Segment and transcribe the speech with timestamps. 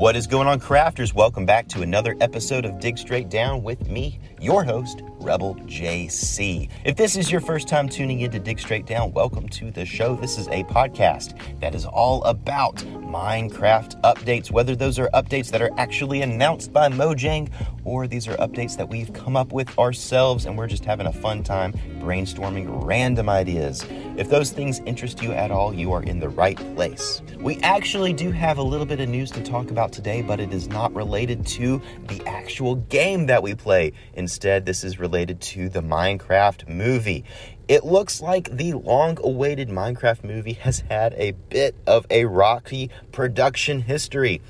[0.00, 1.12] What is going on, crafters?
[1.12, 6.70] Welcome back to another episode of Dig Straight Down with me, your host, Rebel JC.
[6.86, 9.84] If this is your first time tuning in to Dig Straight Down, welcome to the
[9.84, 10.16] show.
[10.16, 15.60] This is a podcast that is all about Minecraft updates, whether those are updates that
[15.60, 17.50] are actually announced by Mojang
[17.84, 21.12] or these are updates that we've come up with ourselves and we're just having a
[21.12, 23.84] fun time brainstorming random ideas.
[24.16, 27.20] If those things interest you at all, you are in the right place.
[27.38, 30.52] We actually do have a little bit of news to talk about today, but it
[30.52, 33.92] is not related to the actual game that we play.
[34.14, 37.24] Instead, this is related to the Minecraft movie.
[37.68, 42.90] It looks like the long awaited Minecraft movie has had a bit of a rocky
[43.12, 44.42] production history.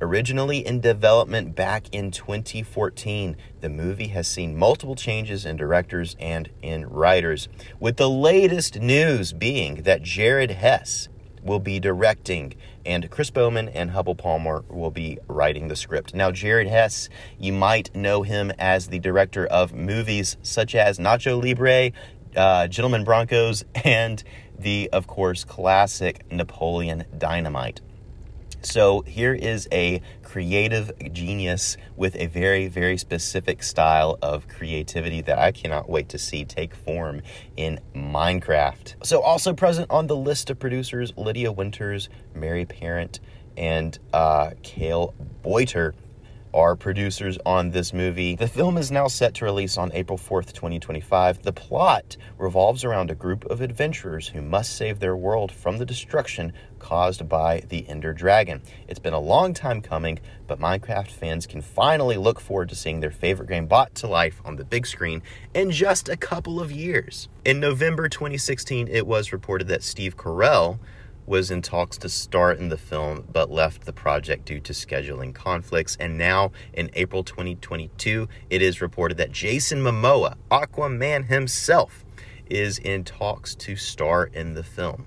[0.00, 6.50] Originally in development back in 2014, the movie has seen multiple changes in directors and
[6.62, 7.48] in writers,
[7.80, 11.08] with the latest news being that Jared Hess
[11.48, 12.54] will be directing,
[12.86, 16.14] and Chris Bowman and Hubbel Palmer will be writing the script.
[16.14, 21.42] Now, Jared Hess, you might know him as the director of movies such as Nacho
[21.42, 21.92] Libre,
[22.36, 24.22] uh, Gentlemen Broncos, and
[24.58, 27.80] the, of course, classic Napoleon Dynamite.
[28.62, 35.38] So here is a creative genius with a very, very specific style of creativity that
[35.38, 37.22] I cannot wait to see take form
[37.56, 38.94] in Minecraft.
[39.04, 43.20] So also present on the list of producers, Lydia Winters, Mary Parent,
[43.56, 45.94] and uh, Cale Boyter
[46.54, 48.36] are producers on this movie.
[48.36, 51.42] The film is now set to release on April 4th, 2025.
[51.42, 55.84] The plot revolves around a group of adventurers who must save their world from the
[55.84, 58.62] destruction caused by the Ender Dragon.
[58.86, 63.00] It's been a long time coming, but Minecraft fans can finally look forward to seeing
[63.00, 65.22] their favorite game brought to life on the big screen
[65.54, 67.28] in just a couple of years.
[67.44, 70.78] In November 2016, it was reported that Steve Carell
[71.28, 75.34] was in talks to star in the film but left the project due to scheduling
[75.34, 75.96] conflicts.
[76.00, 82.04] And now in April 2022, it is reported that Jason Momoa, Aquaman himself,
[82.48, 85.06] is in talks to star in the film.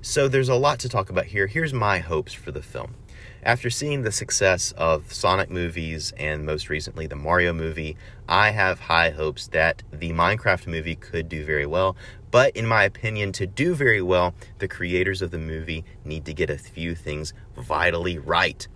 [0.00, 1.46] So there's a lot to talk about here.
[1.46, 2.94] Here's my hopes for the film.
[3.42, 7.96] After seeing the success of Sonic movies and most recently the Mario movie,
[8.28, 11.96] I have high hopes that the Minecraft movie could do very well.
[12.30, 16.32] But in my opinion, to do very well, the creators of the movie need to
[16.32, 18.66] get a few things vitally right.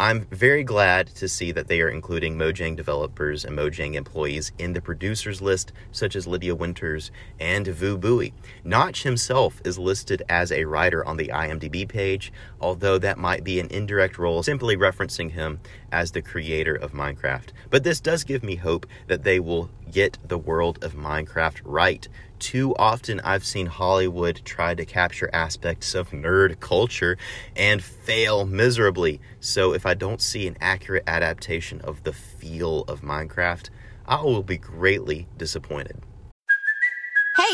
[0.00, 4.72] I'm very glad to see that they are including Mojang developers and Mojang employees in
[4.72, 7.10] the producers list, such as Lydia Winters
[7.40, 8.32] and Vu Bui.
[8.62, 13.58] Notch himself is listed as a writer on the IMDb page, although that might be
[13.58, 15.58] an indirect role, simply referencing him
[15.90, 17.48] as the creator of Minecraft.
[17.68, 22.06] But this does give me hope that they will get the world of Minecraft right
[22.38, 27.16] too often I've seen Hollywood try to capture aspects of nerd culture
[27.56, 29.20] and fail miserably.
[29.40, 33.70] So if I don't see an accurate adaptation of the feel of Minecraft,
[34.06, 36.00] I will be greatly disappointed.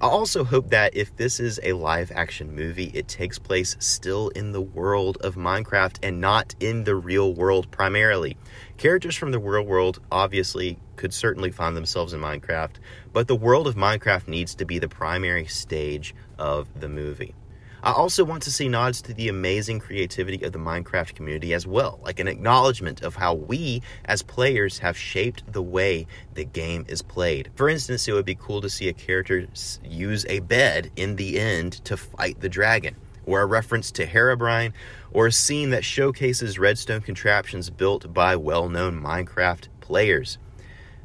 [0.00, 4.28] I also hope that if this is a live action movie, it takes place still
[4.28, 8.36] in the world of Minecraft and not in the real world primarily.
[8.76, 12.76] Characters from the real world obviously could certainly find themselves in Minecraft,
[13.12, 17.34] but the world of Minecraft needs to be the primary stage of the movie.
[17.82, 21.66] I also want to see nods to the amazing creativity of the Minecraft community as
[21.66, 26.84] well, like an acknowledgement of how we as players have shaped the way the game
[26.88, 27.50] is played.
[27.54, 29.46] For instance, it would be cool to see a character
[29.84, 32.96] use a bed in the end to fight the dragon,
[33.26, 34.72] or a reference to Herobrine,
[35.12, 40.38] or a scene that showcases redstone contraptions built by well known Minecraft players.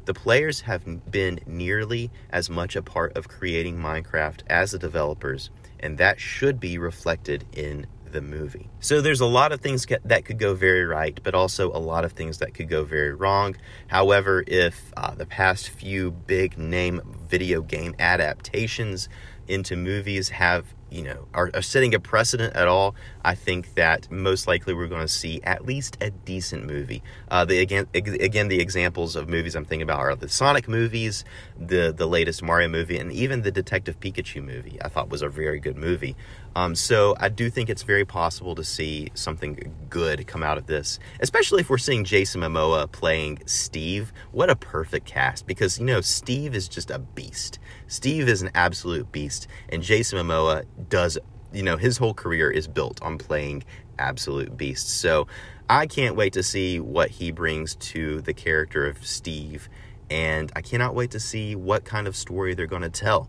[0.04, 5.50] The players have been nearly as much a part of creating Minecraft as the developers
[5.84, 8.70] and that should be reflected in the movie.
[8.80, 12.06] So there's a lot of things that could go very right, but also a lot
[12.06, 13.56] of things that could go very wrong.
[13.88, 19.10] However, if uh, the past few big name video game adaptations
[19.48, 22.94] into movies have you know, are, are setting a precedent at all,
[23.24, 27.02] I think that most likely we're going to see at least a decent movie.
[27.28, 31.24] Uh, the again, again, the examples of movies I'm thinking about are the Sonic movies,
[31.58, 34.78] the the latest Mario movie, and even the Detective Pikachu movie.
[34.82, 36.14] I thought was a very good movie.
[36.54, 40.66] Um, so I do think it's very possible to see something good come out of
[40.66, 44.12] this, especially if we're seeing Jason Momoa playing Steve.
[44.30, 47.58] What a perfect cast because you know Steve is just a beast.
[47.88, 51.18] Steve is an absolute beast, and Jason Momoa does.
[51.52, 53.64] You know his whole career is built on playing
[53.98, 54.90] absolute beasts.
[54.90, 55.28] So
[55.68, 59.68] I can't wait to see what he brings to the character of Steve,
[60.10, 63.28] and I cannot wait to see what kind of story they're going to tell.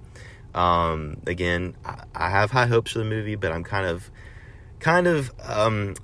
[0.56, 1.75] Um, again,
[2.16, 4.10] I, have high hopes for the movie, but I'm kind of
[4.80, 5.96] kind of um,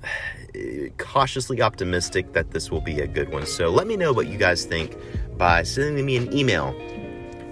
[0.98, 3.46] cautiously optimistic that this will be a good one.
[3.46, 4.96] So let me know what you guys think
[5.38, 6.74] by sending me an email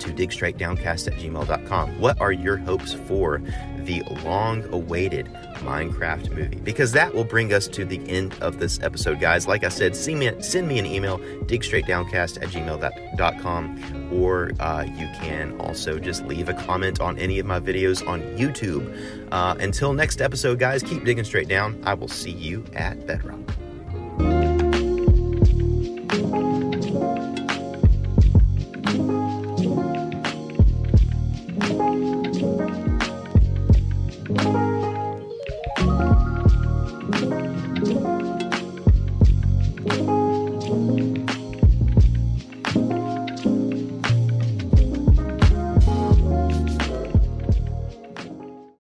[0.01, 2.01] to digstraightdowncast at gmail.com.
[2.01, 3.43] What are your hopes for
[3.79, 5.27] the long awaited
[5.61, 6.57] Minecraft movie?
[6.57, 9.47] Because that will bring us to the end of this episode, guys.
[9.47, 15.09] Like I said, send me, send me an email, digstraightdowncast at gmail.com, or uh, you
[15.21, 18.97] can also just leave a comment on any of my videos on YouTube.
[19.31, 21.81] Uh, until next episode, guys, keep digging straight down.
[21.85, 23.39] I will see you at Bedrock.